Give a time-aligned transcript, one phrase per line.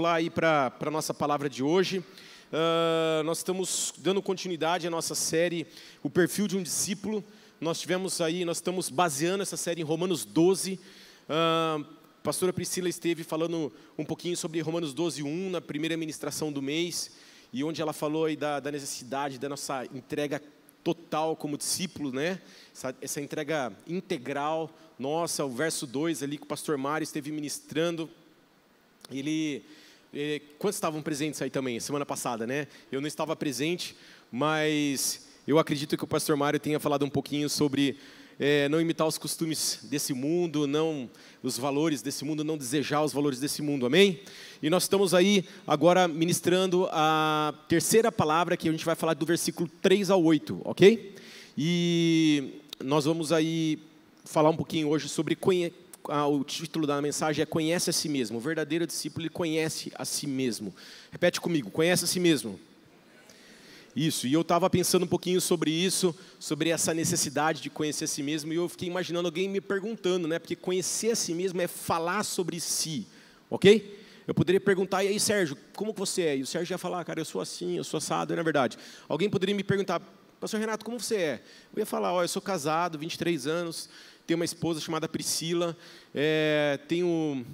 [0.00, 2.00] lá aí para a nossa palavra de hoje.
[2.00, 5.68] Uh, nós estamos dando continuidade à nossa série
[6.02, 7.22] O Perfil de um Discípulo.
[7.60, 10.80] Nós tivemos aí, nós estamos baseando essa série em Romanos 12.
[11.28, 11.84] Uh, a
[12.24, 17.12] pastora Priscila esteve falando um pouquinho sobre Romanos 12, 1, na primeira ministração do mês,
[17.52, 20.42] e onde ela falou aí da, da necessidade da nossa entrega
[20.82, 22.40] total como discípulo, né?
[22.74, 28.10] Essa, essa entrega integral nossa, o verso 2 ali que o pastor Mário esteve ministrando.
[29.08, 29.64] Ele
[30.58, 32.68] quantos estavam presentes aí também, semana passada, né?
[32.90, 33.96] Eu não estava presente,
[34.30, 37.98] mas eu acredito que o pastor Mário tenha falado um pouquinho sobre
[38.38, 41.08] é, não imitar os costumes desse mundo, não
[41.42, 44.20] os valores desse mundo, não desejar os valores desse mundo, amém?
[44.62, 49.26] E nós estamos aí agora ministrando a terceira palavra que a gente vai falar do
[49.26, 51.14] versículo 3 ao 8, ok?
[51.56, 53.78] E nós vamos aí
[54.24, 55.36] falar um pouquinho hoje sobre
[56.08, 58.38] o título da mensagem é Conhece a si mesmo.
[58.38, 60.74] O verdadeiro discípulo ele conhece a si mesmo.
[61.10, 62.58] Repete comigo: conhece a si mesmo.
[63.96, 68.08] Isso, e eu estava pensando um pouquinho sobre isso, sobre essa necessidade de conhecer a
[68.08, 70.40] si mesmo, e eu fiquei imaginando alguém me perguntando, né?
[70.40, 73.06] Porque conhecer a si mesmo é falar sobre si,
[73.48, 74.02] ok?
[74.26, 76.36] Eu poderia perguntar, e aí, Sérgio, como você é?
[76.38, 78.76] E o Sérgio ia falar, cara, eu sou assim, eu sou assado, é na verdade.
[79.08, 80.02] Alguém poderia me perguntar,
[80.40, 81.42] Pastor Renato, como você é?
[81.74, 83.88] Eu ia falar, ó, eu sou casado, 23 anos,
[84.26, 85.76] tenho uma esposa chamada Priscila,
[86.14, 87.44] é, tenho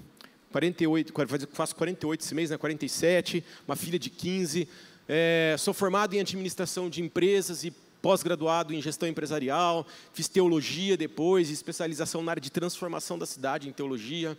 [0.52, 1.12] 48,
[1.52, 4.68] faço 48 esse mês, né, 47, uma filha de 15,
[5.08, 11.50] é, sou formado em administração de empresas e pós-graduado em gestão empresarial, fiz teologia depois,
[11.50, 14.38] especialização na área de transformação da cidade em teologia.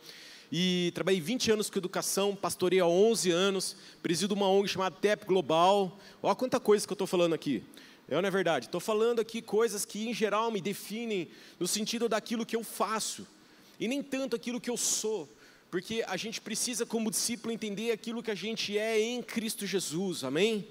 [0.51, 5.25] E trabalhei 20 anos com educação, pastorei há 11 anos, presido uma ONG chamada TEP
[5.25, 5.97] Global.
[6.21, 7.63] Olha quanta coisa que eu estou falando aqui.
[8.07, 8.66] É, não é verdade?
[8.66, 13.25] Estou falando aqui coisas que, em geral, me definem no sentido daquilo que eu faço,
[13.80, 15.30] e nem tanto aquilo que eu sou,
[15.69, 20.23] porque a gente precisa, como discípulo, entender aquilo que a gente é em Cristo Jesus,
[20.23, 20.67] amém?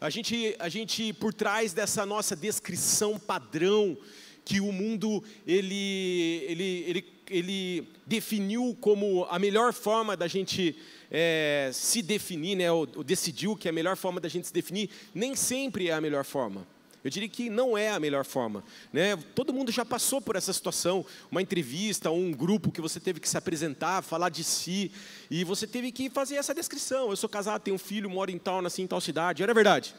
[0.00, 3.98] A gente, a gente por trás dessa nossa descrição padrão,
[4.42, 10.76] que o mundo ele, ele, ele, ele definiu como a melhor forma da gente
[11.10, 14.90] é, se definir, né, ou, ou decidiu que a melhor forma da gente se definir,
[15.14, 16.66] nem sempre é a melhor forma.
[17.02, 18.62] Eu diria que não é a melhor forma.
[18.92, 19.16] Né?
[19.34, 23.28] Todo mundo já passou por essa situação, uma entrevista, um grupo que você teve que
[23.28, 24.92] se apresentar, falar de si,
[25.30, 27.08] e você teve que fazer essa descrição.
[27.08, 29.42] Eu sou casado, tenho um filho, moro em tal, nasci em tal cidade.
[29.42, 29.94] Era verdade.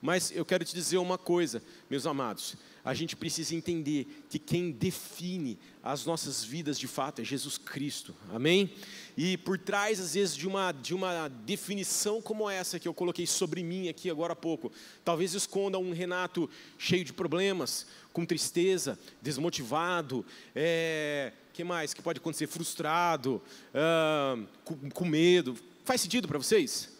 [0.00, 4.72] Mas eu quero te dizer uma coisa, meus amados a gente precisa entender que quem
[4.72, 8.70] define as nossas vidas de fato é Jesus Cristo, amém?
[9.16, 13.26] E por trás, às vezes, de uma, de uma definição como essa que eu coloquei
[13.26, 14.72] sobre mim aqui agora há pouco,
[15.04, 22.18] talvez esconda um Renato cheio de problemas, com tristeza, desmotivado, é, que mais que pode
[22.18, 22.46] acontecer?
[22.46, 23.40] Frustrado,
[23.74, 25.56] uh, com, com medo.
[25.84, 26.91] Faz sentido para vocês?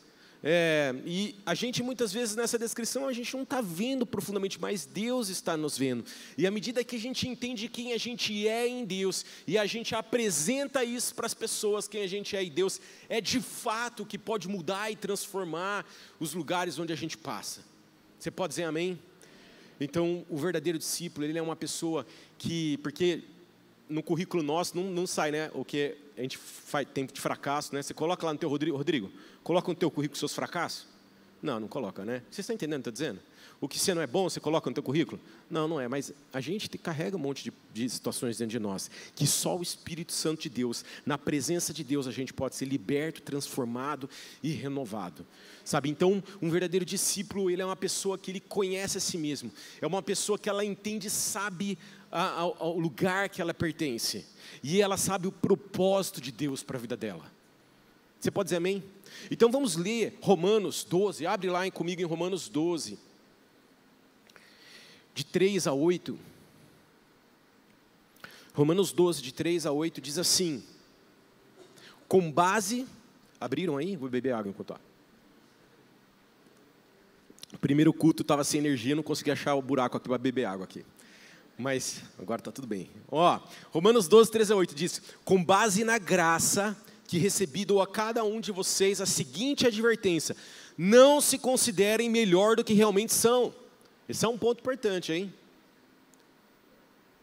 [0.44, 4.84] É, e a gente muitas vezes nessa descrição a gente não está vendo profundamente, mas
[4.84, 6.04] Deus está nos vendo.
[6.36, 9.66] E à medida que a gente entende quem a gente é em Deus e a
[9.66, 14.04] gente apresenta isso para as pessoas, quem a gente é em Deus, é de fato
[14.04, 15.86] que pode mudar e transformar
[16.18, 17.60] os lugares onde a gente passa.
[18.18, 18.98] Você pode dizer amém?
[19.80, 22.06] Então, o verdadeiro discípulo, ele é uma pessoa
[22.38, 23.22] que, porque
[23.88, 25.50] no currículo nosso não, não sai, né?
[25.54, 27.82] O que a gente faz, tem de fracasso, né?
[27.82, 29.10] Você coloca lá no teu Rodrigo, Rodrigo,
[29.42, 30.86] coloca no teu currículo seus fracassos?
[31.42, 32.22] Não, não coloca, né?
[32.30, 33.32] Você está entendendo o que eu estou dizendo?
[33.60, 35.20] O que você não é bom, você coloca no teu currículo?
[35.50, 38.90] Não, não é, mas a gente carrega um monte de, de, situações dentro de nós,
[39.14, 42.64] que só o Espírito Santo de Deus, na presença de Deus, a gente pode ser
[42.64, 44.08] liberto, transformado
[44.42, 45.26] e renovado.
[45.64, 49.50] Sabe, então, um verdadeiro discípulo, ele é uma pessoa que ele conhece a si mesmo,
[49.80, 51.78] é uma pessoa que ela entende, sabe
[52.12, 54.26] ao, lugar que ela pertence,
[54.62, 57.24] e ela sabe o propósito de Deus para a vida dela.
[58.20, 58.84] Você pode dizer amém?
[59.30, 62.98] Então vamos ler Romanos 12, abre lá comigo em Romanos 12,
[65.14, 66.18] de 3 a 8.
[68.54, 70.62] Romanos 12, de 3 a 8, diz assim:
[72.06, 72.86] Com base,
[73.40, 73.96] abriram aí?
[73.96, 74.78] Vou beber água enquanto.
[77.52, 80.64] O primeiro culto estava sem energia, não consegui achar o buraco aqui para beber água
[80.64, 80.84] aqui.
[81.58, 82.90] Mas agora está tudo bem.
[83.10, 83.40] Ó,
[83.70, 86.76] Romanos 12, 13 a 8 diz: Com base na graça
[87.06, 90.34] que recebi, dou a cada um de vocês a seguinte advertência:
[90.76, 93.54] não se considerem melhor do que realmente são.
[94.08, 95.32] Esse é um ponto importante, hein?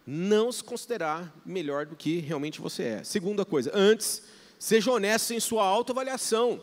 [0.05, 3.03] Não se considerar melhor do que realmente você é.
[3.03, 4.23] Segunda coisa, antes,
[4.57, 6.61] seja honesto em sua autoavaliação,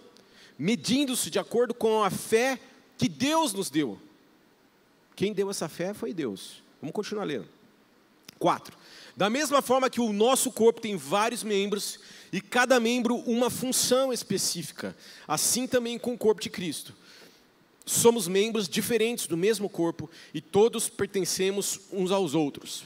[0.58, 2.58] medindo-se de acordo com a fé
[2.98, 4.00] que Deus nos deu.
[5.14, 6.62] Quem deu essa fé foi Deus.
[6.80, 7.55] Vamos continuar lendo.
[8.38, 8.76] 4.
[9.16, 11.98] Da mesma forma que o nosso corpo tem vários membros
[12.32, 14.96] e cada membro uma função específica,
[15.26, 16.94] assim também com o corpo de Cristo.
[17.84, 22.84] Somos membros diferentes do mesmo corpo e todos pertencemos uns aos outros.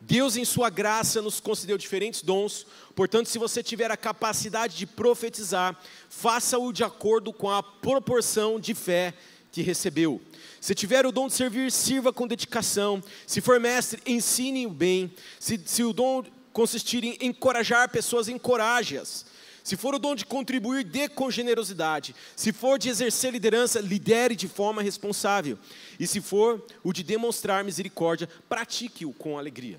[0.00, 4.86] Deus, em Sua graça, nos concedeu diferentes dons, portanto, se você tiver a capacidade de
[4.86, 9.14] profetizar, faça-o de acordo com a proporção de fé
[9.50, 10.20] que recebeu.
[10.60, 13.02] Se tiver o dom de servir, sirva com dedicação.
[13.26, 15.12] Se for mestre, ensine o bem.
[15.38, 19.26] Se, se o dom consistir em encorajar pessoas, encoraje-as.
[19.62, 22.14] Se for o dom de contribuir, dê com generosidade.
[22.34, 25.58] Se for de exercer liderança, lidere de forma responsável.
[26.00, 29.78] E se for o de demonstrar misericórdia, pratique-o com alegria.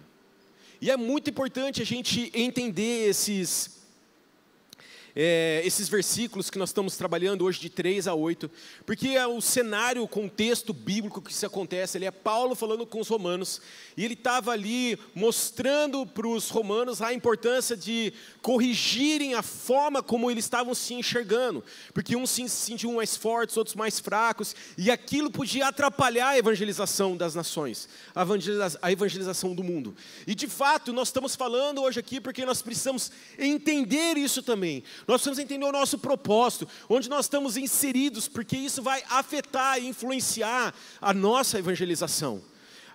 [0.79, 3.78] E é muito importante a gente entender esses
[5.15, 8.49] é, esses versículos que nós estamos trabalhando hoje de 3 a 8,
[8.85, 12.99] porque é o cenário, o contexto bíblico que isso acontece, ele é Paulo falando com
[12.99, 13.61] os romanos,
[13.95, 20.29] e ele estava ali mostrando para os romanos a importância de corrigirem a forma como
[20.29, 21.63] eles estavam se enxergando,
[21.93, 27.17] porque uns se sentiam mais fortes, outros mais fracos, e aquilo podia atrapalhar a evangelização
[27.17, 27.89] das nações,
[28.81, 29.95] a evangelização do mundo.
[30.25, 34.83] E de fato, nós estamos falando hoje aqui porque nós precisamos entender isso também.
[35.07, 39.87] Nós precisamos entender o nosso propósito, onde nós estamos inseridos, porque isso vai afetar e
[39.87, 42.41] influenciar a nossa evangelização.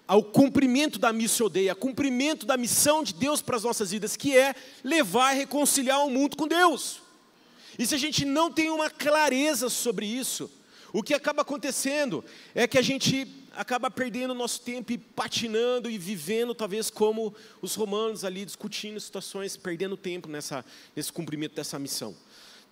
[0.06, 4.16] Ao cumprimento da missão dei, ao cumprimento da missão de Deus para as nossas vidas,
[4.16, 7.00] que é levar e reconciliar o mundo com Deus.
[7.78, 10.50] E se a gente não tem uma clareza sobre isso,
[10.92, 12.24] o que acaba acontecendo
[12.54, 17.74] é que a gente acaba perdendo nosso tempo e patinando e vivendo, talvez, como os
[17.74, 20.64] romanos ali, discutindo situações, perdendo tempo nessa,
[20.94, 22.14] nesse cumprimento dessa missão.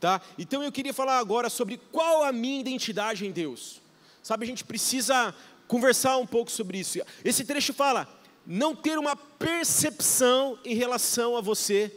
[0.00, 0.20] Tá?
[0.36, 3.80] Então eu queria falar agora sobre qual a minha identidade em Deus.
[4.22, 5.34] Sabe, a gente precisa
[5.68, 6.98] conversar um pouco sobre isso.
[7.24, 8.08] Esse trecho fala:
[8.46, 11.92] não ter uma percepção em relação a você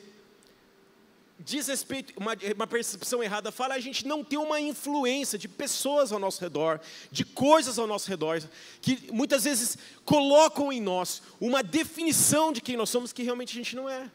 [1.40, 6.12] diz respeito, uma, uma, percepção errada, fala a gente não ter uma influência de pessoas
[6.12, 6.80] ao nosso redor,
[7.12, 8.42] de coisas ao nosso redor,
[8.82, 13.56] que muitas vezes colocam em nós uma definição de quem nós somos que realmente a
[13.56, 14.10] gente não é.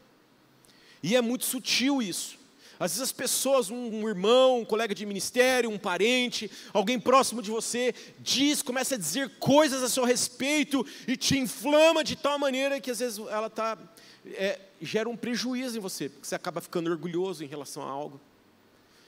[1.03, 2.39] E é muito sutil isso.
[2.79, 7.51] Às vezes as pessoas, um irmão, um colega de ministério, um parente, alguém próximo de
[7.51, 12.81] você, diz, começa a dizer coisas a seu respeito e te inflama de tal maneira
[12.81, 13.77] que às vezes ela está
[14.25, 18.19] é, gera um prejuízo em você, porque você acaba ficando orgulhoso em relação a algo,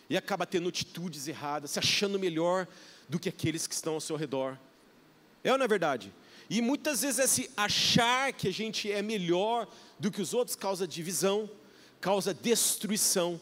[0.10, 2.68] e acaba tendo atitudes erradas, se achando melhor
[3.08, 4.58] do que aqueles que estão ao seu redor.
[5.44, 6.12] É ou não é verdade?
[6.50, 9.68] E muitas vezes esse achar que a gente é melhor
[10.00, 11.50] do que os outros causa divisão,
[12.00, 13.40] causa destruição.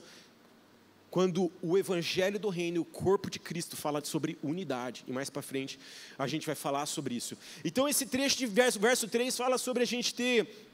[1.10, 5.42] Quando o evangelho do reino, o corpo de Cristo fala sobre unidade, e mais para
[5.42, 5.78] frente
[6.18, 7.38] a gente vai falar sobre isso.
[7.66, 10.71] Então esse trecho de verso, verso 3 fala sobre a gente ter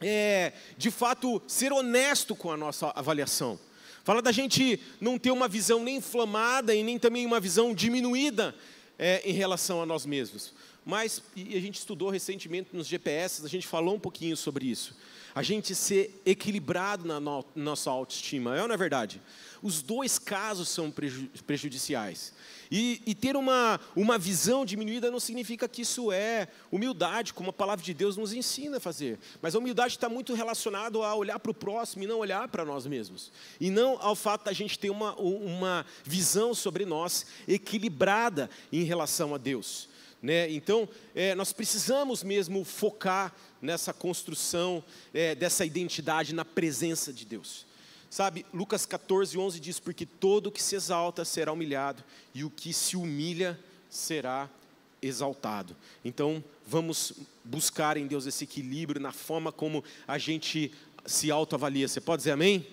[0.00, 3.58] é, de fato, ser honesto com a nossa avaliação.
[4.04, 8.54] Fala da gente não ter uma visão nem inflamada e nem também uma visão diminuída
[8.98, 10.54] é, em relação a nós mesmos.
[10.84, 14.96] Mas, e a gente estudou recentemente nos GPS, a gente falou um pouquinho sobre isso.
[15.34, 19.20] A gente ser equilibrado na no, nossa autoestima, é ou não é verdade?
[19.62, 20.92] Os dois casos são
[21.46, 22.32] prejudiciais.
[22.70, 27.52] E, e, ter uma, uma visão diminuída não significa que isso é humildade, como a
[27.52, 29.18] palavra de Deus nos ensina a fazer.
[29.40, 32.64] Mas a humildade está muito relacionada a olhar para o próximo e não olhar para
[32.64, 33.32] nós mesmos.
[33.58, 39.34] E não ao fato da gente ter uma, uma visão sobre nós equilibrada em relação
[39.34, 39.88] a Deus.
[40.22, 40.50] Né?
[40.50, 44.82] Então, é, nós precisamos mesmo focar nessa construção
[45.14, 47.67] é, dessa identidade na presença de Deus.
[48.10, 52.02] Sabe, Lucas 14, 11 diz: Porque todo que se exalta será humilhado,
[52.34, 53.58] e o que se humilha
[53.90, 54.48] será
[55.00, 55.76] exaltado.
[56.04, 57.12] Então, vamos
[57.44, 60.72] buscar em Deus esse equilíbrio na forma como a gente
[61.06, 61.86] se autoavalia.
[61.86, 62.66] Você pode dizer amém?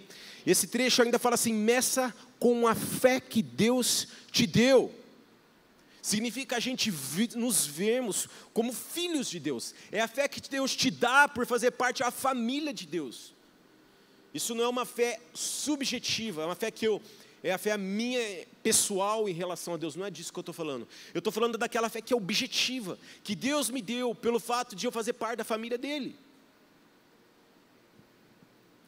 [0.46, 4.94] Esse trecho ainda fala assim: meça com a fé que Deus te deu.
[6.02, 6.94] Significa a gente
[7.36, 9.74] nos vermos como filhos de Deus.
[9.92, 13.35] É a fé que Deus te dá por fazer parte da família de Deus.
[14.36, 17.02] Isso não é uma fé subjetiva, é uma fé que eu.
[17.42, 20.54] É a fé minha pessoal em relação a Deus, não é disso que eu estou
[20.54, 20.86] falando.
[21.14, 24.86] Eu estou falando daquela fé que é objetiva, que Deus me deu pelo fato de
[24.86, 26.18] eu fazer parte da família dele.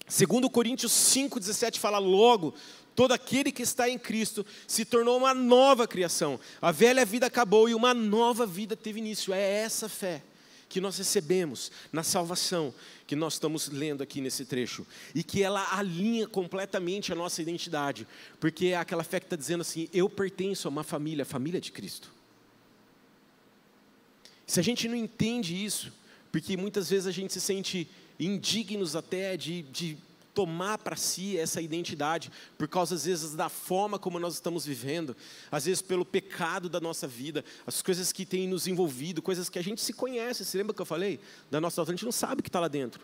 [0.06, 2.54] Segundo Coríntios 5,17 fala logo,
[2.94, 6.38] todo aquele que está em Cristo se tornou uma nova criação.
[6.62, 9.34] A velha vida acabou e uma nova vida teve início.
[9.34, 10.22] É essa fé
[10.70, 12.74] que nós recebemos na salvação,
[13.06, 18.08] que nós estamos lendo aqui nesse trecho, e que ela alinha completamente a nossa identidade,
[18.40, 21.62] porque é aquela fé que está dizendo assim: eu pertenço a uma família, a família
[21.62, 22.12] de Cristo.
[24.46, 25.92] Se a gente não entende isso,
[26.32, 29.98] Porque muitas vezes a gente se sente indignos até de, de
[30.38, 35.17] tomar para si essa identidade, por causa às vezes da forma como nós estamos vivendo,
[35.51, 39.58] às vezes pelo pecado da nossa vida, as coisas que têm nos envolvido, coisas que
[39.58, 41.20] a gente se conhece, se lembra que eu falei?
[41.50, 43.03] Da nossa a gente não sabe o que está lá dentro.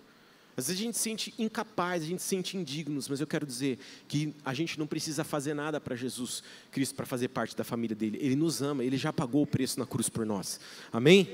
[0.56, 3.48] Às vezes a gente se sente incapaz, a gente se sente indignos, mas eu quero
[3.48, 7.64] dizer que a gente não precisa fazer nada para Jesus Cristo para fazer parte da
[7.64, 8.20] família dele.
[8.22, 10.60] Ele nos ama, ele já pagou o preço na cruz por nós.
[10.92, 11.28] Amém?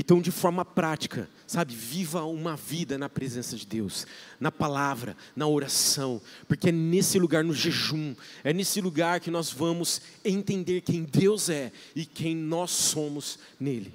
[0.00, 4.06] Então, de forma prática, sabe, viva uma vida na presença de Deus,
[4.38, 8.14] na palavra, na oração, porque é nesse lugar, no jejum,
[8.44, 13.92] é nesse lugar que nós vamos entender quem Deus é e quem nós somos nele.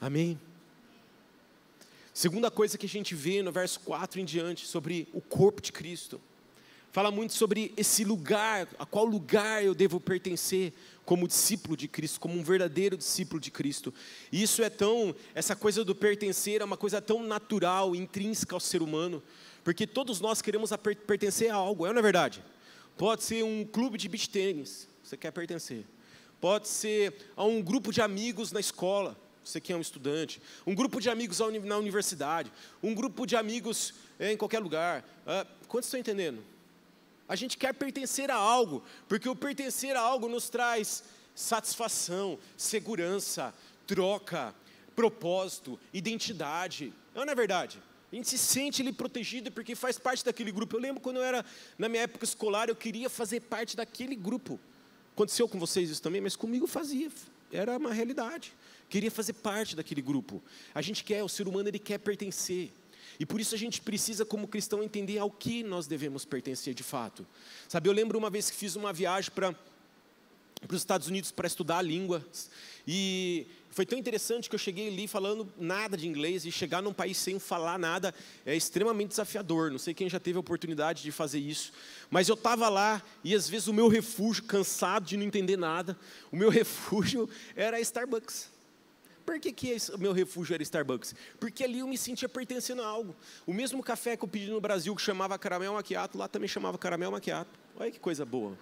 [0.00, 0.36] Amém?
[2.12, 5.70] Segunda coisa que a gente vê no verso 4 em diante, sobre o corpo de
[5.70, 6.20] Cristo.
[6.90, 10.72] Fala muito sobre esse lugar, a qual lugar eu devo pertencer
[11.06, 13.94] como discípulo de Cristo, como um verdadeiro discípulo de Cristo.
[14.30, 18.60] E isso é tão, essa coisa do pertencer é uma coisa tão natural, intrínseca ao
[18.60, 19.22] ser humano,
[19.62, 20.70] porque todos nós queremos
[21.06, 22.44] pertencer a algo, é ou não é verdade?
[22.98, 25.86] Pode ser um clube de beach tênis, você quer pertencer.
[26.40, 30.74] Pode ser a um grupo de amigos na escola, você que é um estudante, um
[30.74, 35.08] grupo de amigos na universidade, um grupo de amigos é, em qualquer lugar.
[35.24, 36.42] Ah, quantos estão entendendo?
[37.28, 41.02] A gente quer pertencer a algo, porque o pertencer a algo nos traz
[41.34, 43.52] satisfação, segurança,
[43.86, 44.54] troca,
[44.94, 46.92] propósito, identidade.
[47.14, 47.82] Não é verdade?
[48.12, 50.76] A gente se sente ali protegido porque faz parte daquele grupo.
[50.76, 51.44] Eu lembro quando eu era
[51.76, 54.58] na minha época escolar, eu queria fazer parte daquele grupo.
[55.12, 57.10] Aconteceu com vocês isso também, mas comigo fazia.
[57.52, 58.52] Era uma realidade
[58.88, 60.42] queria fazer parte daquele grupo.
[60.74, 62.72] A gente quer, o ser humano ele quer pertencer.
[63.18, 66.82] E por isso a gente precisa, como cristão, entender ao que nós devemos pertencer de
[66.82, 67.26] fato.
[67.68, 69.54] Sabe, eu lembro uma vez que fiz uma viagem para
[70.68, 72.24] os Estados Unidos para estudar a língua.
[72.86, 76.94] E foi tão interessante que eu cheguei ali falando nada de inglês e chegar num
[76.94, 79.70] país sem falar nada é extremamente desafiador.
[79.70, 81.72] Não sei quem já teve a oportunidade de fazer isso,
[82.08, 85.94] mas eu estava lá e às vezes o meu refúgio, cansado de não entender nada,
[86.32, 88.55] o meu refúgio era Starbucks.
[89.26, 91.12] Por que, que o meu refúgio era Starbucks?
[91.40, 93.14] Porque ali eu me sentia pertencendo a algo.
[93.44, 96.78] O mesmo café que eu pedi no Brasil, que chamava caramel macchiato, lá também chamava
[96.78, 97.50] caramel macchiato.
[97.76, 98.56] Olha que coisa boa.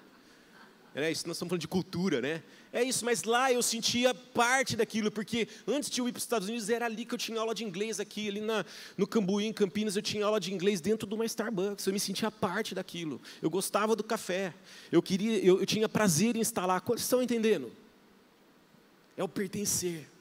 [0.94, 2.40] É isso, nós estamos falando de cultura, né?
[2.72, 6.24] É isso, mas lá eu sentia parte daquilo, porque antes de eu ir para os
[6.24, 8.64] Estados Unidos, era ali que eu tinha aula de inglês, aqui, ali na,
[8.96, 11.98] no Cambuí, em Campinas, eu tinha aula de inglês dentro de uma Starbucks, eu me
[11.98, 13.20] sentia parte daquilo.
[13.42, 14.54] Eu gostava do café,
[14.90, 16.80] eu queria, eu, eu tinha prazer em lá.
[16.80, 17.72] Vocês estão entendendo?
[19.16, 20.13] É o pertencer.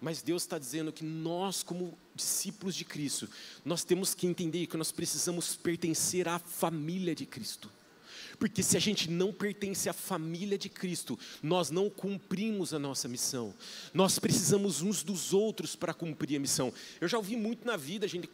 [0.00, 3.28] Mas Deus está dizendo que nós, como discípulos de Cristo,
[3.64, 7.70] nós temos que entender que nós precisamos pertencer à família de Cristo.
[8.38, 13.08] Porque se a gente não pertence à família de Cristo, nós não cumprimos a nossa
[13.08, 13.52] missão.
[13.92, 16.72] Nós precisamos uns dos outros para cumprir a missão.
[17.00, 18.28] Eu já ouvi muito na vida, gente,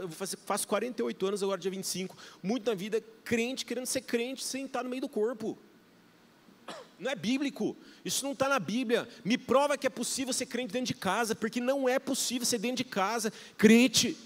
[0.00, 0.08] eu
[0.46, 4.82] faço 48 anos agora, dia 25, muito na vida, crente querendo ser crente sem estar
[4.82, 5.58] no meio do corpo
[7.00, 9.08] não é bíblico, isso não está na Bíblia.
[9.24, 12.58] Me prova que é possível ser crente dentro de casa, porque não é possível ser
[12.58, 14.16] dentro de casa crente.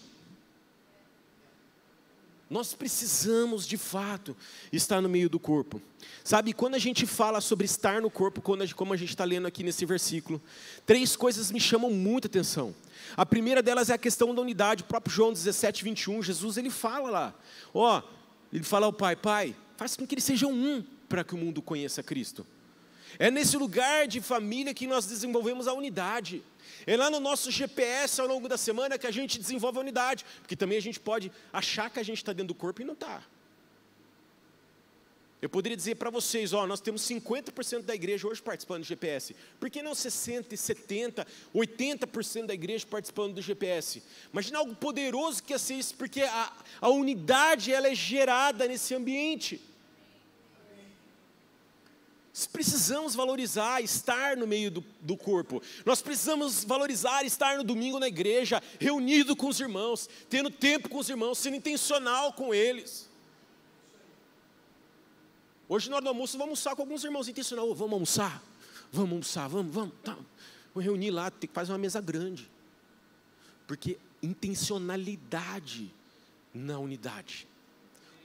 [2.51, 4.37] Nós precisamos, de fato,
[4.73, 5.81] estar no meio do corpo.
[6.23, 9.63] Sabe, quando a gente fala sobre estar no corpo, como a gente está lendo aqui
[9.63, 10.43] nesse versículo,
[10.85, 12.75] três coisas me chamam muita atenção.
[13.17, 14.83] A primeira delas é a questão da unidade.
[14.83, 17.35] O próprio João 17, 21, Jesus ele fala lá,
[17.73, 18.03] ó,
[18.53, 21.63] ele fala ao Pai, Pai, faz com que eles sejam um, para que o mundo
[21.63, 22.47] conheça Cristo.
[23.19, 26.43] É nesse lugar de família que nós desenvolvemos a unidade.
[26.87, 30.25] É lá no nosso GPS ao longo da semana que a gente desenvolve a unidade.
[30.41, 32.95] Porque também a gente pode achar que a gente está dentro do corpo e não
[32.95, 33.23] está.
[35.45, 39.37] Eu poderia dizer para vocês, ó, nós temos 50% da igreja hoje participando do GPS.
[39.61, 44.03] Por que não 60, 70, 80% da igreja participando do GPS?
[44.33, 48.95] Imagina algo poderoso que ia ser isso, porque a, a unidade ela é gerada nesse
[48.95, 49.61] ambiente.
[52.53, 55.63] Precisamos valorizar estar no meio do, do, corpo.
[55.87, 60.99] Nós precisamos valorizar estar no domingo na igreja, reunido com os irmãos, tendo tempo com
[60.99, 63.09] os irmãos, sendo intencional com eles.
[65.69, 67.71] Hoje, na hora do almoço, vamos almoçar com alguns irmãos intencional.
[67.71, 68.43] Oh, vamos almoçar?
[68.93, 69.95] Vamos almoçar, vamos, vamos.
[70.03, 70.17] Tá.
[70.75, 72.51] Vamos reunir lá, tem que fazer uma mesa grande.
[73.65, 75.95] Porque intencionalidade
[76.53, 77.47] na unidade.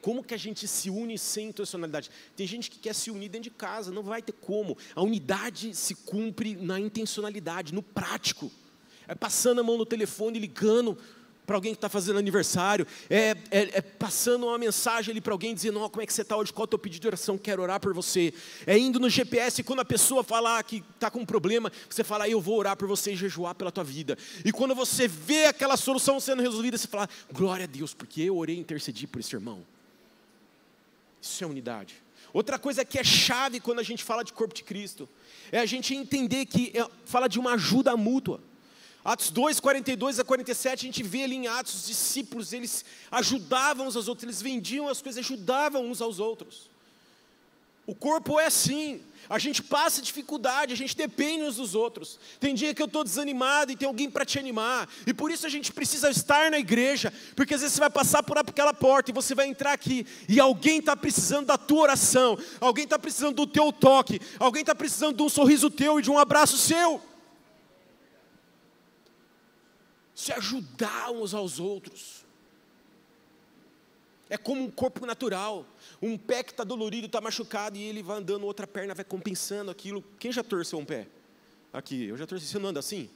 [0.01, 2.10] Como que a gente se une sem intencionalidade?
[2.36, 4.77] Tem gente que quer se unir dentro de casa, não vai ter como.
[4.96, 8.51] A unidade se cumpre na intencionalidade, no prático.
[9.08, 10.98] É passando a mão no telefone, ligando
[11.50, 15.56] para alguém que está fazendo aniversário, é, é, é, passando uma mensagem ali para alguém
[15.56, 17.39] dizendo: oh, como é que você está hoje, qual é o teu pedido de oração,
[17.39, 18.32] quero orar por você.
[18.68, 22.29] É indo no GPS, quando a pessoa falar que está com um problema, você fala:
[22.29, 24.15] eu vou orar por você e jejuar pela tua vida.
[24.46, 28.38] E quando você vê aquela solução sendo resolvida, você fala: glória a Deus, porque eu
[28.38, 29.65] orei e intercedi por esse irmão.
[31.22, 31.96] Isso é unidade.
[32.32, 35.10] Outra coisa que é chave quando a gente fala de corpo de Cristo,
[35.52, 38.42] é a gente entender que é, fala de uma ajuda mútua.
[39.04, 43.88] Atos 2, 42 a 47, a gente vê ali em Atos, os discípulos, eles ajudavam
[43.88, 46.70] uns aos outros, eles vendiam as coisas, ajudavam uns aos outros.
[47.89, 52.19] O corpo é assim, a gente passa dificuldade, a gente depende uns dos outros.
[52.39, 55.43] Tem dia que eu estou desanimado e tem alguém para te animar, e por isso
[55.48, 59.10] a gente precisa estar na igreja, porque às vezes você vai passar por aquela porta
[59.10, 63.38] e você vai entrar aqui, e alguém está precisando da tua oração, alguém está precisando
[63.38, 67.01] do teu toque, alguém está precisando de um sorriso teu e de um abraço seu.
[70.13, 72.29] se ajudar uns aos outros.
[74.30, 75.66] É como um corpo natural.
[76.02, 79.72] Um pé que está dolorido, está machucado, e ele vai andando, outra perna vai compensando
[79.72, 80.04] aquilo.
[80.20, 81.08] Quem já torceu um pé?
[81.74, 82.46] Aqui, eu já torci.
[82.46, 83.10] Você não anda assim?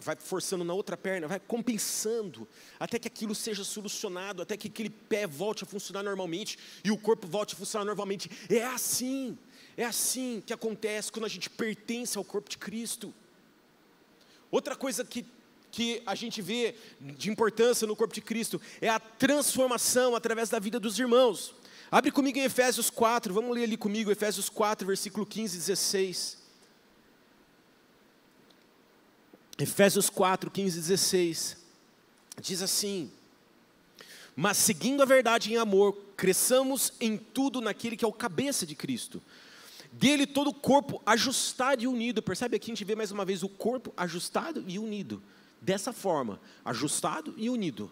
[0.00, 2.48] Vai forçando na outra perna, vai compensando,
[2.80, 6.98] até que aquilo seja solucionado, até que aquele pé volte a funcionar normalmente e o
[6.98, 8.28] corpo volte a funcionar normalmente.
[8.50, 9.38] É assim,
[9.76, 13.14] é assim que acontece quando a gente pertence ao corpo de Cristo.
[14.50, 15.24] Outra coisa que
[15.78, 20.58] que a gente vê de importância no corpo de Cristo é a transformação através da
[20.58, 21.54] vida dos irmãos.
[21.88, 26.38] Abre comigo em Efésios 4, vamos ler ali comigo, Efésios 4, versículo 15 e 16.
[29.56, 31.56] Efésios 4, 15 e 16.
[32.42, 33.08] Diz assim:
[34.34, 38.74] Mas seguindo a verdade em amor, cresçamos em tudo naquele que é o cabeça de
[38.74, 39.22] Cristo.
[39.92, 42.20] Dele todo o corpo ajustado e unido.
[42.20, 45.22] Percebe aqui a gente vê mais uma vez o corpo ajustado e unido
[45.60, 47.90] dessa forma, ajustado e unido,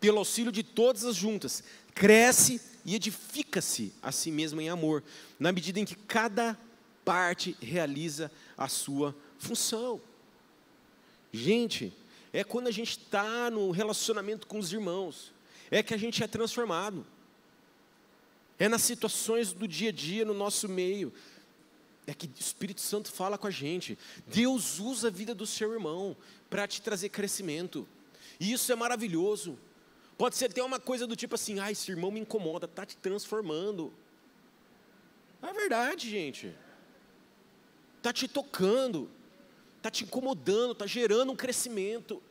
[0.00, 1.62] pelo auxílio de todas as juntas,
[1.94, 5.02] cresce e edifica-se a si mesmo em amor,
[5.38, 6.58] na medida em que cada
[7.04, 10.00] parte realiza a sua função.
[11.32, 11.92] Gente,
[12.32, 15.32] é quando a gente está no relacionamento com os irmãos,
[15.70, 17.06] é que a gente é transformado.
[18.58, 21.12] É nas situações do dia a dia, no nosso meio,
[22.06, 23.98] é que o Espírito Santo fala com a gente.
[24.26, 26.16] Deus usa a vida do seu irmão
[26.50, 27.86] para te trazer crescimento.
[28.38, 29.58] E isso é maravilhoso.
[30.18, 32.96] Pode ser até uma coisa do tipo assim: ah, esse irmão me incomoda, está te
[32.96, 33.92] transformando.
[35.42, 36.54] É verdade, gente.
[37.98, 39.10] Está te tocando,
[39.78, 42.22] está te incomodando, está gerando um crescimento.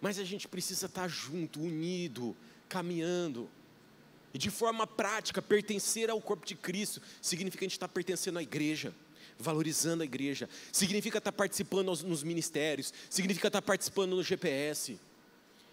[0.00, 2.36] Mas a gente precisa estar tá junto, unido,
[2.68, 3.48] caminhando.
[4.34, 8.42] E de forma prática, pertencer ao corpo de Cristo significa a gente estar pertencendo à
[8.42, 8.92] igreja,
[9.38, 14.98] valorizando a igreja, significa estar participando nos ministérios, significa estar participando no GPS.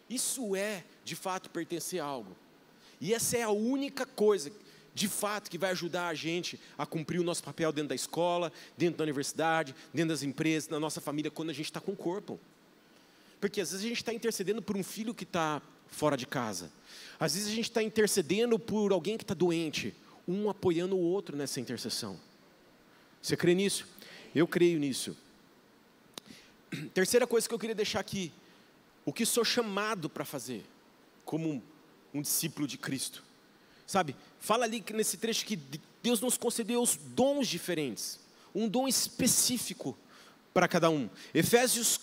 [0.07, 2.37] Isso é, de fato, pertencer a algo.
[2.99, 4.51] E essa é a única coisa,
[4.93, 8.53] de fato, que vai ajudar a gente a cumprir o nosso papel dentro da escola,
[8.77, 11.97] dentro da universidade, dentro das empresas, na nossa família, quando a gente está com o
[11.97, 12.39] corpo.
[13.39, 16.71] Porque às vezes a gente está intercedendo por um filho que está fora de casa.
[17.19, 19.93] Às vezes a gente está intercedendo por alguém que está doente,
[20.27, 22.19] um apoiando o outro nessa intercessão.
[23.21, 23.85] Você crê nisso?
[24.33, 25.15] Eu creio nisso.
[26.93, 28.31] Terceira coisa que eu queria deixar aqui:
[29.05, 30.65] o que sou chamado para fazer,
[31.23, 31.61] como um,
[32.13, 33.23] um discípulo de Cristo.
[33.85, 35.59] Sabe, fala ali nesse trecho que
[36.01, 38.19] Deus nos concedeu os dons diferentes,
[38.55, 39.97] um dom específico
[40.53, 41.09] para cada um.
[41.33, 41.99] Efésios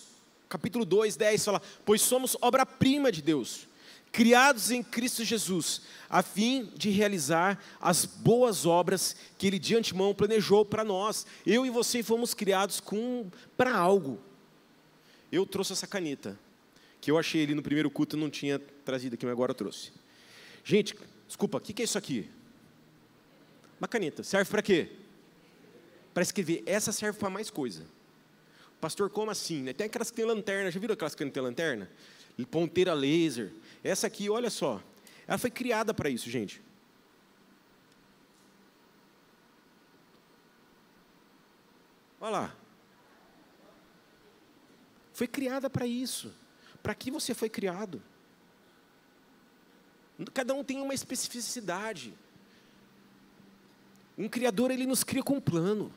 [0.47, 3.67] capítulo 2, 10 fala: Pois somos obra-prima de Deus,
[4.11, 10.13] criados em Cristo Jesus, a fim de realizar as boas obras que Ele de antemão
[10.13, 11.25] planejou para nós.
[11.45, 12.81] Eu e você fomos criados
[13.55, 14.19] para algo.
[15.31, 16.37] Eu trouxe essa caneta,
[16.99, 19.91] que eu achei ali no primeiro culto, não tinha trazido aqui, mas agora trouxe.
[20.63, 20.95] Gente,
[21.27, 22.29] desculpa, o que, que é isso aqui?
[23.79, 24.89] Uma caneta, serve para quê?
[26.13, 26.63] Para escrever.
[26.65, 27.85] Essa serve para mais coisa.
[28.81, 29.65] Pastor, como assim?
[29.73, 31.89] Tem aquelas que tem lanterna, já viram aquelas que tem lanterna?
[32.49, 33.51] Ponteira laser.
[33.83, 34.81] Essa aqui, olha só,
[35.27, 36.61] ela foi criada para isso, gente.
[42.19, 42.55] Olha lá.
[45.13, 46.33] Foi criada para isso.
[46.81, 48.01] Para que você foi criado?
[50.33, 52.13] Cada um tem uma especificidade.
[54.17, 55.93] Um criador, ele nos cria com um plano.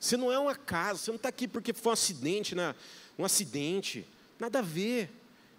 [0.00, 2.74] Você não é um acaso, você não está aqui porque foi um acidente, né?
[3.18, 4.06] um acidente.
[4.38, 5.10] Nada a ver.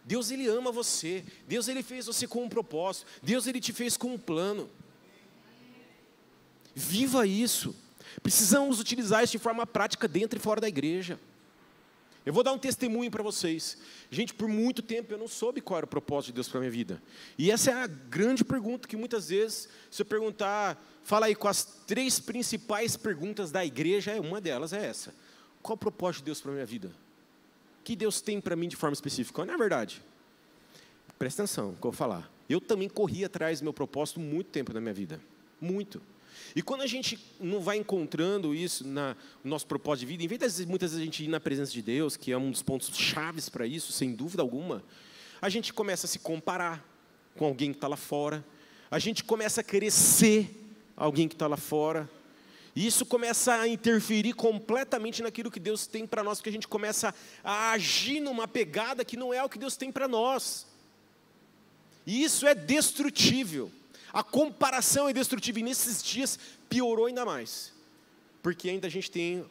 [0.07, 1.21] Deus ele ama você.
[1.45, 3.05] Deus ele fez você com um propósito.
[3.21, 4.69] Deus ele te fez com um plano.
[6.73, 7.75] Viva isso.
[8.23, 11.19] Precisamos utilizar isso de forma prática dentro e fora da igreja.
[12.25, 13.77] Eu vou dar um testemunho para vocês.
[14.09, 16.71] Gente, por muito tempo eu não soube qual era o propósito de Deus para minha
[16.71, 17.03] vida.
[17.37, 21.49] E essa é a grande pergunta que muitas vezes, se eu perguntar, fala aí com
[21.49, 25.13] as três principais perguntas da igreja, é uma delas é essa.
[25.61, 26.93] Qual o propósito de Deus para minha vida?
[27.87, 29.45] Que Deus tem para mim de forma específica?
[29.45, 30.03] Não é verdade?
[31.17, 32.29] Presta atenção, que eu vou falar.
[32.49, 35.21] Eu também corri atrás do meu propósito muito tempo na minha vida.
[35.61, 36.01] Muito.
[36.53, 40.27] E quando a gente não vai encontrando isso na, no nosso propósito de vida, em
[40.27, 42.61] vez de muitas vezes a gente ir na presença de Deus, que é um dos
[42.61, 44.83] pontos chaves para isso, sem dúvida alguma,
[45.41, 46.85] a gente começa a se comparar
[47.37, 48.45] com alguém que está lá fora,
[48.91, 50.53] a gente começa a querer ser
[50.93, 52.09] alguém que está lá fora,
[52.77, 56.67] e isso começa a interferir completamente naquilo que Deus tem para nós, porque a gente
[56.67, 57.11] começa
[57.43, 60.67] a agir numa pegada que não é o que Deus tem para nós.
[62.05, 63.71] E isso é destrutível.
[64.13, 66.37] A comparação é destrutiva e nesses dias
[66.69, 67.73] piorou ainda mais.
[68.43, 69.43] Porque ainda a gente tem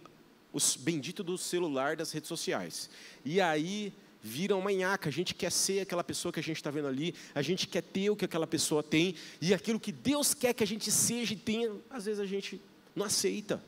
[0.53, 2.89] os bendito do celular das redes sociais.
[3.25, 6.71] E aí vira uma nhaca, a gente quer ser aquela pessoa que a gente está
[6.71, 10.33] vendo ali, a gente quer ter o que aquela pessoa tem, e aquilo que Deus
[10.33, 12.63] quer que a gente seja e tenha, às vezes a gente
[12.97, 13.63] não aceita.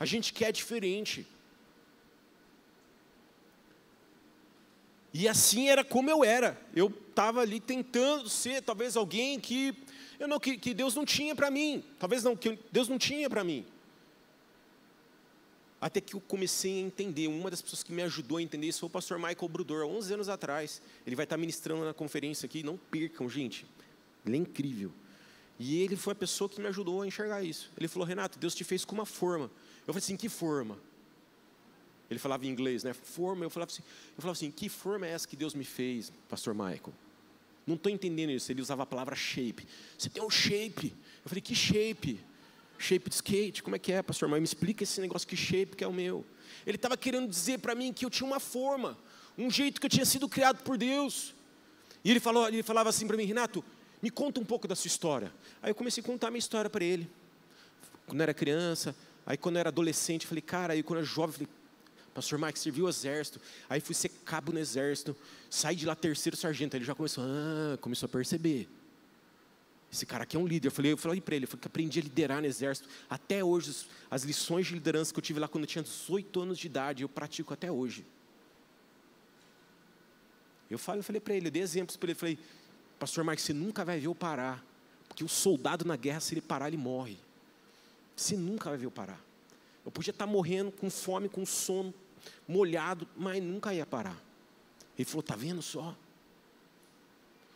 [0.00, 1.26] A gente quer diferente.
[5.12, 6.60] E assim era como eu era.
[6.74, 9.72] Eu estava ali tentando ser talvez alguém que
[10.18, 11.84] eu não que, que Deus não tinha para mim.
[11.98, 13.64] Talvez não que Deus não tinha para mim.
[15.80, 18.80] Até que eu comecei a entender, uma das pessoas que me ajudou a entender isso
[18.80, 20.80] foi o pastor Michael Brudor, há 11 anos atrás.
[21.06, 23.66] Ele vai estar ministrando na conferência aqui, não percam, gente.
[24.24, 24.90] Ele é incrível.
[25.58, 27.70] E ele foi a pessoa que me ajudou a enxergar isso.
[27.76, 29.50] Ele falou: Renato, Deus te fez com uma forma.
[29.86, 30.78] Eu falei assim: que forma?
[32.10, 32.92] Ele falava em inglês, né?
[32.92, 33.44] Forma.
[33.44, 33.82] Eu falava assim,
[34.16, 36.92] eu falava assim, que forma é essa que Deus me fez, Pastor Michael?
[37.66, 38.52] Não estou entendendo isso.
[38.52, 39.66] Ele usava a palavra shape.
[39.96, 40.94] Você tem um shape.
[41.24, 42.20] Eu falei, que shape?
[42.78, 43.62] Shape de skate.
[43.62, 44.42] Como é que é, Pastor Michael?
[44.42, 46.24] Me explica esse negócio que shape que é o meu.
[46.66, 48.98] Ele estava querendo dizer para mim que eu tinha uma forma,
[49.36, 51.34] um jeito que eu tinha sido criado por Deus.
[52.04, 53.64] E ele falou, ele falava assim para mim, Renato,
[54.04, 55.32] me conta um pouco da sua história.
[55.62, 57.10] Aí eu comecei a contar a minha história para ele.
[58.06, 61.04] Quando eu era criança, aí quando eu era adolescente, eu falei, cara, aí quando eu
[61.04, 61.48] era jovem, eu falei,
[62.12, 65.16] Pastor Mike serviu o exército, aí fui ser cabo no exército,
[65.48, 68.68] saí de lá terceiro sargento, aí ele já começou, ah, começou a perceber.
[69.90, 70.68] Esse cara aqui é um líder.
[70.68, 72.86] Eu falei, eu falei para ele, eu falei que aprendi a liderar no exército.
[73.08, 76.58] Até hoje, as lições de liderança que eu tive lá quando eu tinha 18 anos
[76.58, 78.04] de idade, eu pratico até hoje.
[80.68, 82.38] Eu falei, eu falei para ele, eu dei exemplos para ele, eu falei,
[82.98, 84.64] Pastor Mike, você nunca vai ver eu parar,
[85.08, 87.18] porque o soldado na guerra, se ele parar, ele morre.
[88.16, 89.20] Você nunca vai ver eu parar.
[89.84, 91.92] Eu podia estar morrendo com fome, com sono,
[92.48, 94.16] molhado, mas nunca ia parar.
[94.98, 95.94] Ele falou: Está vendo só?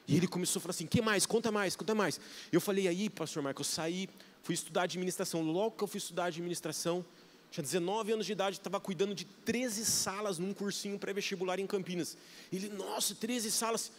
[0.06, 1.26] E ele começou a falar assim: que mais?
[1.26, 2.20] Conta mais, conta mais.
[2.52, 4.08] Eu falei: Aí, pastor Marco, eu saí,
[4.42, 5.42] fui estudar administração.
[5.42, 7.04] Logo que eu fui estudar administração,
[7.50, 12.16] tinha 19 anos de idade, estava cuidando de 13 salas num cursinho pré-vestibular em Campinas.
[12.52, 13.92] Ele, nossa, 13 salas.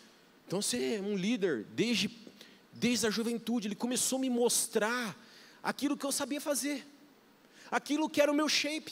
[0.50, 2.10] Então você é um líder desde,
[2.74, 3.68] desde a juventude.
[3.68, 5.16] Ele começou a me mostrar
[5.62, 6.84] aquilo que eu sabia fazer,
[7.70, 8.92] aquilo que era o meu shape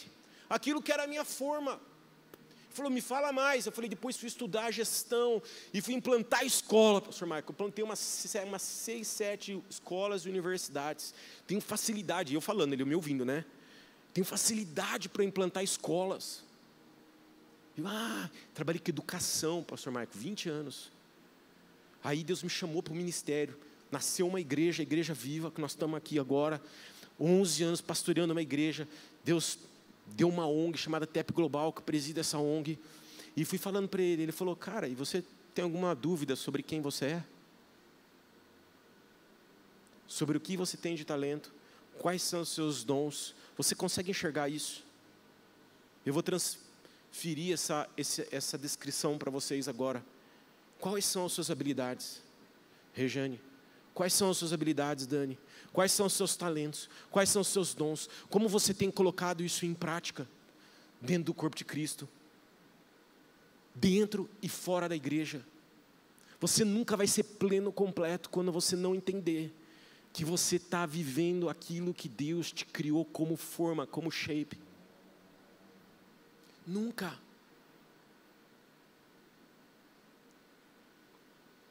[0.50, 1.72] aquilo que era a minha forma.
[1.74, 3.66] Ele falou, me fala mais.
[3.66, 5.42] Eu falei, depois fui estudar gestão
[5.74, 7.52] e fui implantar escola, pastor Marco.
[7.52, 11.14] Eu plantei umas, umas seis, sete escolas e universidades.
[11.46, 13.44] Tenho facilidade, eu falando, ele me ouvindo, né?
[14.14, 16.44] Tenho facilidade para implantar escolas.
[17.78, 20.92] Eu, ah, trabalhei com educação, pastor Marco, 20 anos.
[22.08, 23.54] Aí Deus me chamou para o ministério.
[23.92, 26.62] Nasceu uma igreja, a igreja viva, que nós estamos aqui agora.
[27.20, 28.88] 11 anos pastoreando uma igreja.
[29.26, 29.60] Deus
[30.16, 32.80] deu uma ONG chamada TEP Global, que preside essa ONG.
[33.36, 35.22] E fui falando para ele, ele falou, cara, e você
[35.54, 37.24] tem alguma dúvida sobre quem você é?
[40.08, 41.52] Sobre o que você tem de talento?
[42.00, 43.36] Quais são os seus dons?
[43.58, 44.82] Você consegue enxergar isso?
[46.06, 47.86] Eu vou transferir essa,
[48.32, 50.02] essa descrição para vocês agora.
[50.80, 52.22] Quais são as suas habilidades?
[52.94, 53.40] Rejane,
[53.94, 55.38] quais são as suas habilidades, Dani?
[55.74, 56.90] Quais são os seus talentos?
[57.12, 58.10] Quais são os seus dons?
[58.30, 60.28] Como você tem colocado isso em prática
[61.02, 62.08] dentro do corpo de Cristo?
[63.76, 65.46] Dentro e fora da igreja.
[66.40, 69.54] Você nunca vai ser pleno, completo, quando você não entender
[70.14, 74.60] que você está vivendo aquilo que Deus te criou como forma, como shape.
[76.66, 77.18] Nunca.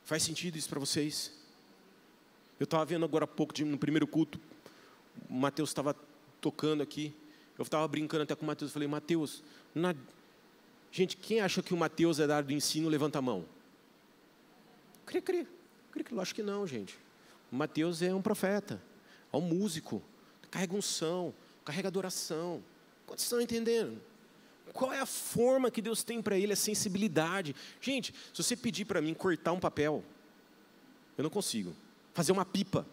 [0.07, 1.33] Faz sentido isso para vocês?
[2.61, 4.41] Eu estava vendo agora há pouco, no primeiro culto,
[5.29, 5.97] o Mateus estava
[6.41, 7.13] tocando aqui.
[7.59, 8.73] Eu estava brincando até com o Mateus.
[8.73, 9.43] Falei, Mateus,
[9.75, 9.97] na...
[10.93, 13.45] gente, quem acha que o Mateus é da área do ensino, levanta a mão.
[15.05, 15.49] Cri, cri.
[15.91, 16.21] Cri, cri.
[16.21, 16.97] Acho que não, gente.
[17.51, 18.81] O Mateus é um profeta,
[19.33, 20.01] é um músico,
[20.53, 22.63] carrega unção, carrega adoração.
[23.07, 24.01] Quantos estão entendendo?
[24.73, 27.55] Qual é a forma que Deus tem para ele, a sensibilidade?
[27.81, 30.05] Gente, se você pedir para mim cortar um papel,
[31.17, 31.75] eu não consigo.
[32.13, 32.87] Fazer uma pipa,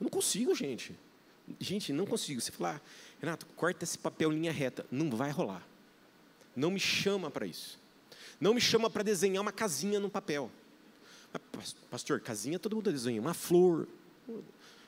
[0.00, 0.94] eu não consigo, gente.
[1.58, 2.40] Gente, não consigo.
[2.40, 2.80] Você falar,
[3.20, 4.86] Renato, corta esse papel linha reta.
[4.90, 5.66] Não vai rolar.
[6.54, 7.78] Não me chama para isso.
[8.40, 10.50] Não me chama para desenhar uma casinha no papel.
[11.90, 13.20] Pastor, casinha todo mundo desenha.
[13.20, 13.88] Uma flor.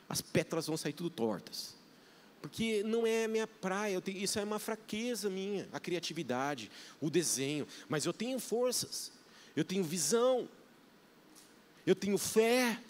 [0.08, 1.74] As pétalas vão sair tudo tortas.
[2.40, 7.66] Porque não é minha praia, tenho, isso é uma fraqueza minha, a criatividade, o desenho.
[7.88, 9.12] Mas eu tenho forças,
[9.54, 10.48] eu tenho visão,
[11.86, 12.80] eu tenho fé.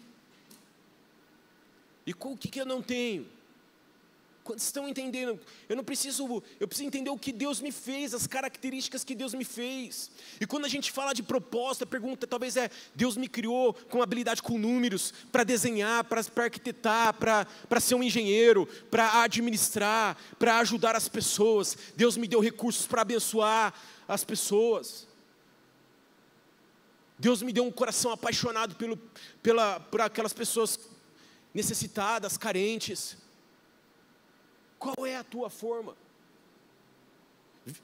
[2.07, 3.27] E o que, que eu não tenho?
[4.43, 8.27] Quando estão entendendo, eu não preciso, eu preciso entender o que Deus me fez, as
[8.27, 10.11] características que Deus me fez.
[10.41, 14.03] E quando a gente fala de proposta, a pergunta talvez é: Deus me criou com
[14.03, 20.97] habilidade com números, para desenhar, para arquitetar, para ser um engenheiro, para administrar, para ajudar
[20.97, 21.77] as pessoas.
[21.95, 23.75] Deus me deu recursos para abençoar
[24.09, 25.07] as pessoas.
[27.19, 28.97] Deus me deu um coração apaixonado pelo,
[29.43, 30.81] pela, por aquelas pessoas
[31.53, 33.17] necessitadas, carentes.
[34.81, 35.95] Qual é a tua forma?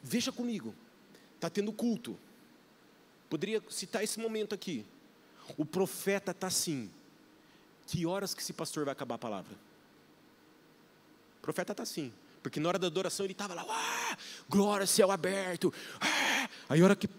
[0.03, 0.75] Veja comigo,
[1.35, 2.19] está tendo culto.
[3.29, 4.83] Poderia citar esse momento aqui.
[5.59, 6.91] O profeta está assim.
[7.87, 9.53] Que horas que esse pastor vai acabar a palavra?
[11.39, 12.11] O profeta está assim.
[12.43, 14.17] Porque na hora da adoração ele estava lá, ah,
[14.49, 15.73] glória, céu aberto.
[16.01, 16.49] Ah.
[16.71, 17.11] Aí a hora que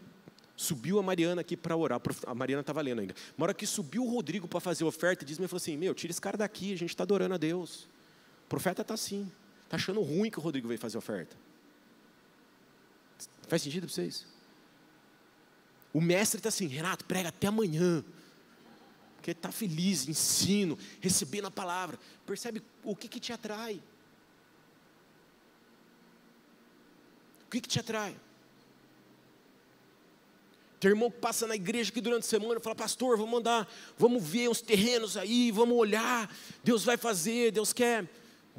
[0.56, 3.16] subiu a Mariana aqui para orar, a Mariana estava lendo ainda.
[3.38, 5.94] Na hora que subiu o Rodrigo para fazer a oferta, diz me falou assim: Meu,
[5.94, 7.84] tira esse cara daqui, a gente está adorando a Deus.
[8.46, 9.32] O profeta está assim.
[9.67, 11.36] Está achando ruim que o Rodrigo veio fazer oferta.
[13.49, 14.25] Faz sentido para vocês?
[15.93, 18.01] O mestre está assim, Renato, prega até amanhã.
[19.17, 21.99] Porque está feliz, ensino, recebendo a palavra.
[22.25, 23.84] Percebe o que, que te atrai?
[27.45, 28.15] O que, que te atrai?
[30.80, 34.23] Tem irmão que passa na igreja aqui durante a semana fala, pastor, vamos andar, vamos
[34.23, 38.08] ver uns terrenos aí, vamos olhar, Deus vai fazer, Deus quer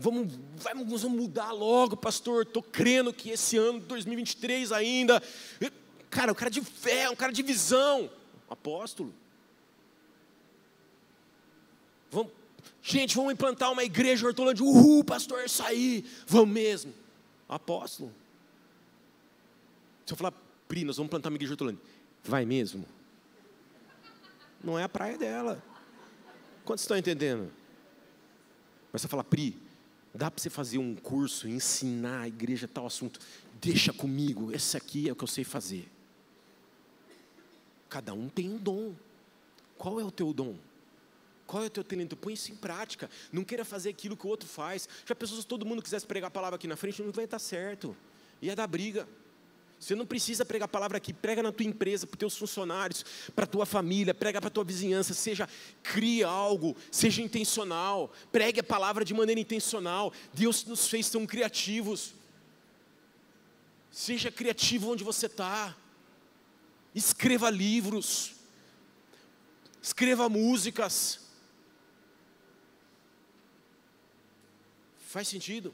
[0.00, 2.42] Vamos, vamos mudar logo, pastor.
[2.42, 5.20] Estou crendo que esse ano, 2023 ainda.
[6.08, 8.08] Cara, um cara de fé, um cara de visão.
[8.48, 9.12] Apóstolo.
[12.10, 12.32] Vamos,
[12.80, 14.64] gente, vamos implantar uma igreja Hortolândia.
[14.64, 16.04] Uhul, pastor, isso aí.
[16.26, 16.94] Vamos mesmo.
[17.48, 18.14] Apóstolo.
[20.06, 20.32] Se eu falar,
[20.68, 21.82] Pri, nós vamos plantar uma igreja Hortolândia.
[22.22, 22.86] Vai mesmo?
[24.62, 25.62] Não é a praia dela.
[26.64, 27.50] Quantos estão entendendo?
[28.92, 29.56] Mas você fala, Pri,
[30.14, 33.20] Dá para você fazer um curso, ensinar a igreja tal assunto.
[33.60, 35.88] Deixa comigo, esse aqui é o que eu sei fazer.
[37.88, 38.94] Cada um tem um dom.
[39.76, 40.56] Qual é o teu dom?
[41.46, 42.16] Qual é o teu talento?
[42.16, 43.08] Põe isso em prática.
[43.32, 44.88] Não queira fazer aquilo que o outro faz.
[45.06, 47.38] Já pensou se todo mundo quisesse pregar a palavra aqui na frente, não vai estar
[47.38, 47.96] certo.
[48.42, 49.08] Ia dar briga.
[49.78, 53.04] Você não precisa pregar a palavra aqui, prega na tua empresa, para os teus funcionários,
[53.34, 55.48] para a tua família, prega para a tua vizinhança, seja,
[55.82, 60.12] crie algo, seja intencional, pregue a palavra de maneira intencional.
[60.34, 62.12] Deus nos fez tão criativos.
[63.90, 65.76] Seja criativo onde você está.
[66.94, 68.34] Escreva livros.
[69.80, 71.20] Escreva músicas.
[75.06, 75.72] Faz sentido?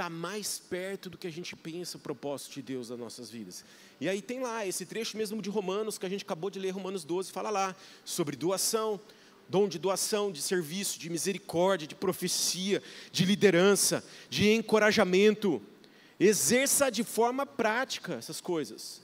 [0.00, 3.62] Está mais perto do que a gente pensa o propósito de Deus nas nossas vidas.
[4.00, 6.70] E aí tem lá esse trecho mesmo de Romanos, que a gente acabou de ler,
[6.70, 8.98] Romanos 12, fala lá sobre doação,
[9.46, 12.82] dom de doação, de serviço, de misericórdia, de profecia,
[13.12, 15.60] de liderança, de encorajamento.
[16.18, 19.02] Exerça de forma prática essas coisas.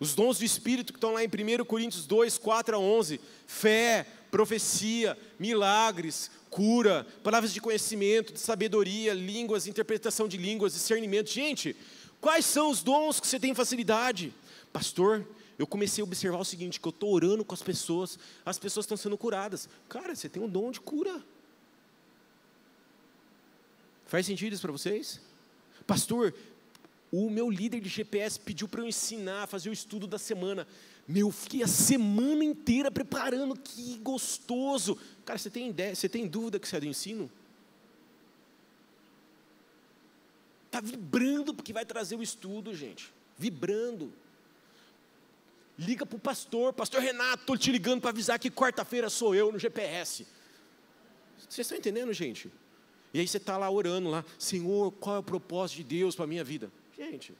[0.00, 4.06] Os dons do Espírito que estão lá em 1 Coríntios 2, 4 a 11: fé,
[4.28, 11.30] profecia, milagres, cura, palavras de conhecimento, de sabedoria, línguas, interpretação de línguas, discernimento.
[11.30, 11.74] Gente,
[12.20, 14.34] quais são os dons que você tem facilidade?
[14.70, 15.26] Pastor,
[15.58, 18.84] eu comecei a observar o seguinte: que eu estou orando com as pessoas, as pessoas
[18.84, 19.66] estão sendo curadas.
[19.88, 21.24] Cara, você tem um dom de cura.
[24.04, 25.22] Faz sentido isso para vocês?
[25.86, 26.34] Pastor,
[27.10, 30.68] o meu líder de GPS pediu para eu ensinar, fazer o estudo da semana.
[31.06, 34.96] Meu, fiquei a semana inteira preparando, que gostoso.
[35.24, 37.30] Cara, você tem ideia, você tem dúvida que você é do ensino?
[40.66, 43.12] Está vibrando porque vai trazer o estudo, gente.
[43.36, 44.12] Vibrando.
[45.78, 49.50] Liga para o pastor, pastor Renato, estou te ligando para avisar que quarta-feira sou eu
[49.50, 50.26] no GPS.
[51.36, 52.50] Vocês estão entendendo, gente?
[53.12, 56.24] E aí você está lá orando lá, Senhor, qual é o propósito de Deus para
[56.24, 56.72] a minha vida?
[56.96, 57.34] Gente,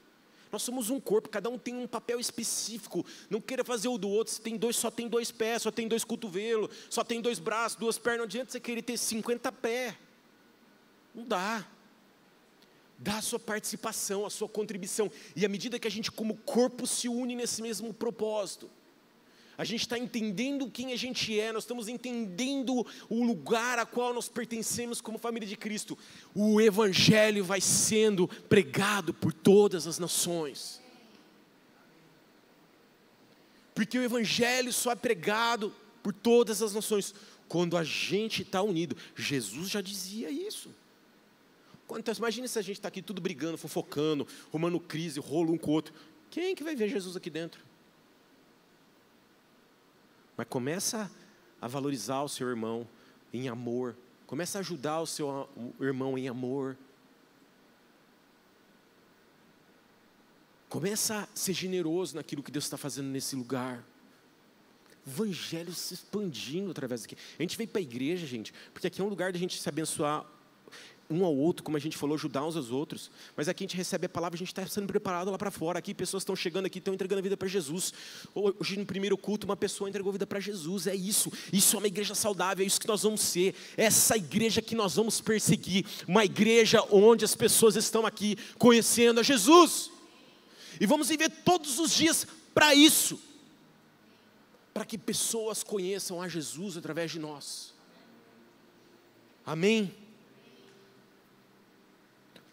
[0.53, 3.03] nós somos um corpo, cada um tem um papel específico.
[3.27, 4.31] Não queira fazer o do outro.
[4.31, 7.75] Se tem dois, só tem dois pés, só tem dois cotovelos, só tem dois braços,
[7.75, 8.19] duas pernas.
[8.19, 9.95] Não adianta você querer ter 50 pés.
[11.15, 11.65] Não dá.
[12.99, 15.11] dá a sua participação, a sua contribuição.
[15.35, 18.69] E à medida que a gente, como corpo, se une nesse mesmo propósito,
[19.57, 24.13] a gente está entendendo quem a gente é, nós estamos entendendo o lugar a qual
[24.13, 25.97] nós pertencemos como família de Cristo.
[26.33, 30.81] O Evangelho vai sendo pregado por todas as nações.
[33.75, 37.13] Porque o Evangelho só é pregado por todas as nações
[37.47, 38.97] quando a gente está unido.
[39.15, 40.69] Jesus já dizia isso.
[41.95, 45.69] Então, imagine se a gente está aqui tudo brigando, fofocando, arrumando crise, rolo um com
[45.69, 45.93] o outro.
[46.31, 47.61] Quem que vai ver Jesus aqui dentro?
[50.35, 51.09] Mas começa
[51.61, 52.87] a valorizar o seu irmão
[53.31, 53.95] em amor.
[54.27, 56.77] Começa a ajudar o seu irmão em amor.
[60.69, 63.83] Começa a ser generoso naquilo que Deus está fazendo nesse lugar.
[65.05, 67.15] Evangelho se expandindo através daqui.
[67.37, 69.61] A gente veio para a igreja, gente, porque aqui é um lugar de a gente
[69.61, 70.25] se abençoar
[71.13, 73.11] um ao outro, como a gente falou, ajudar uns aos outros.
[73.37, 75.79] Mas aqui a gente recebe a palavra, a gente está sendo preparado lá para fora.
[75.79, 77.93] Aqui pessoas estão chegando aqui, estão entregando a vida para Jesus.
[78.33, 80.87] Hoje no primeiro culto, uma pessoa entregou a vida para Jesus.
[80.87, 81.31] É isso.
[81.51, 83.53] Isso é uma igreja saudável, é isso que nós vamos ser.
[83.77, 85.85] É essa igreja que nós vamos perseguir.
[86.07, 89.91] Uma igreja onde as pessoas estão aqui conhecendo a Jesus.
[90.81, 93.19] E vamos viver todos os dias para isso.
[94.73, 97.73] Para que pessoas conheçam a Jesus através de nós.
[99.45, 99.93] Amém?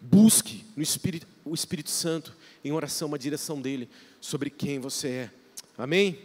[0.01, 3.89] Busque no Espírito, o Espírito Santo em oração, uma direção dele
[4.21, 5.31] sobre quem você é.
[5.77, 6.19] Amém?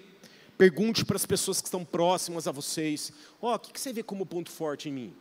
[0.58, 3.12] Pergunte para as pessoas que estão próximas a vocês:
[3.42, 5.14] Ó, oh, o que você vê como ponto forte em mim?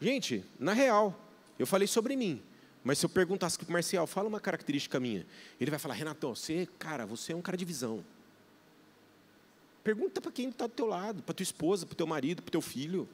[0.00, 1.18] Gente, na real,
[1.58, 2.42] eu falei sobre mim.
[2.84, 5.24] Mas se eu perguntasse para o Marcial, fala uma característica minha,
[5.60, 8.04] ele vai falar, Renato, você, cara, você é um cara de visão.
[9.84, 12.60] Pergunta para quem está do teu lado, para tua esposa, para teu marido, para teu
[12.60, 13.08] filho.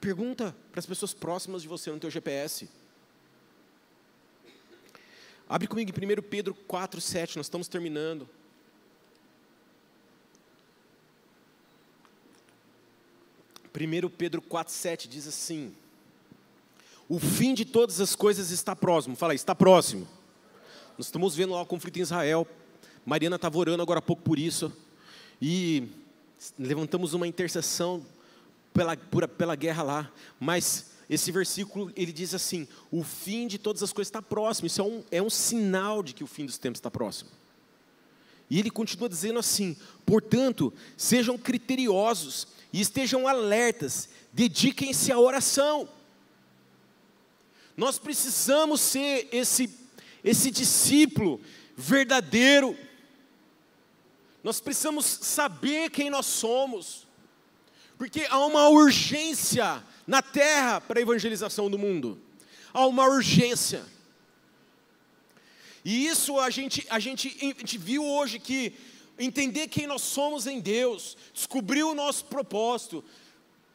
[0.00, 2.68] Pergunta para as pessoas próximas de você no teu GPS.
[5.48, 8.28] Abre comigo em 1 Pedro 4, 7, nós estamos terminando.
[13.72, 15.74] Primeiro Pedro 4, 7 diz assim:
[17.08, 19.14] O fim de todas as coisas está próximo.
[19.14, 20.08] Fala aí, está próximo.
[20.96, 22.46] Nós estamos vendo lá o conflito em Israel.
[23.04, 24.72] Mariana estava orando agora há pouco por isso.
[25.40, 25.88] E
[26.58, 28.04] levantamos uma intercessão
[28.76, 33.82] pela, por, pela guerra lá, mas esse versículo ele diz assim: o fim de todas
[33.82, 34.66] as coisas está próximo.
[34.66, 37.30] Isso é um, é um sinal de que o fim dos tempos está próximo.
[38.50, 45.88] E ele continua dizendo assim: portanto, sejam criteriosos e estejam alertas, dediquem-se à oração.
[47.76, 49.70] Nós precisamos ser esse,
[50.22, 51.40] esse discípulo
[51.76, 52.76] verdadeiro.
[54.42, 57.05] Nós precisamos saber quem nós somos.
[57.98, 62.20] Porque há uma urgência na terra para a evangelização do mundo.
[62.72, 63.82] Há uma urgência.
[65.84, 68.74] E isso a gente, a gente, a gente viu hoje que
[69.18, 73.04] entender quem nós somos em Deus, descobrir o nosso propósito,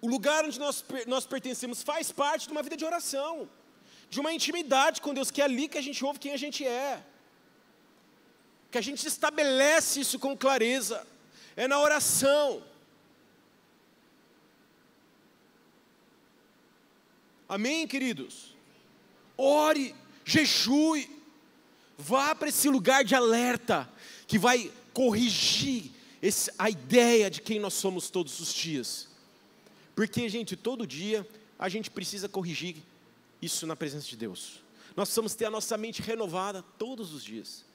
[0.02, 3.50] o lugar onde nós, nós pertencemos faz parte de uma vida de oração,
[4.10, 6.66] de uma intimidade com Deus, que é ali que a gente ouve quem a gente
[6.66, 7.02] é,
[8.70, 11.06] que a gente estabelece isso com clareza,
[11.56, 12.64] é na oração.
[17.52, 18.56] Amém, queridos?
[19.38, 21.10] Ore, jejue,
[21.98, 23.92] vá para esse lugar de alerta
[24.26, 29.10] que vai corrigir esse, a ideia de quem nós somos todos os dias.
[29.94, 31.28] Porque, gente, todo dia
[31.60, 32.78] a gente precisa corrigir
[33.42, 34.64] isso na presença de Deus.
[34.96, 37.66] Nós precisamos ter a nossa mente renovada todos os dias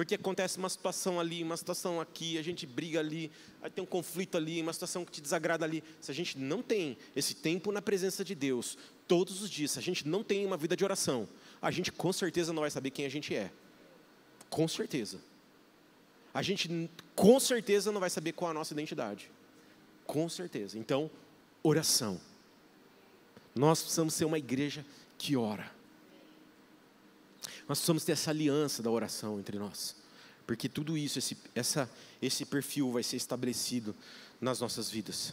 [0.00, 3.86] porque acontece uma situação ali, uma situação aqui, a gente briga ali, aí tem um
[3.86, 5.84] conflito ali, uma situação que te desagrada ali.
[6.00, 9.78] Se a gente não tem esse tempo na presença de Deus, todos os dias, se
[9.78, 11.28] a gente não tem uma vida de oração,
[11.60, 13.52] a gente com certeza não vai saber quem a gente é.
[14.48, 15.20] Com certeza.
[16.32, 19.30] A gente com certeza não vai saber qual é a nossa identidade.
[20.06, 20.78] Com certeza.
[20.78, 21.10] Então,
[21.62, 22.18] oração.
[23.54, 24.82] Nós precisamos ser uma igreja
[25.18, 25.70] que ora.
[27.70, 29.94] Nós precisamos ter essa aliança da oração entre nós.
[30.44, 31.88] Porque tudo isso, esse, essa,
[32.20, 33.94] esse perfil vai ser estabelecido
[34.40, 35.32] nas nossas vidas.